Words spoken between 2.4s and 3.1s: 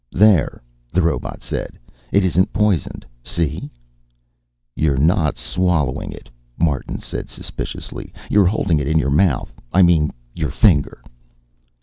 poisoned,